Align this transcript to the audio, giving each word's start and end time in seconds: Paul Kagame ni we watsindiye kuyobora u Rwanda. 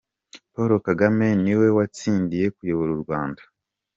Paul 0.53 0.71
Kagame 0.87 1.27
ni 1.41 1.53
we 1.59 1.67
watsindiye 1.77 2.45
kuyobora 2.55 2.91
u 2.97 3.01
Rwanda. 3.03 3.41